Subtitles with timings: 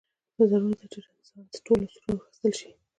[0.37, 2.69] دا ضرور نه ده چې د رنسانس ټول اصول راواخیستل شي.